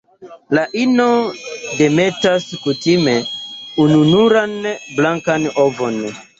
[0.57, 1.05] La ino
[1.81, 3.15] demetas kutime
[3.87, 6.05] ununuran blankan ovon.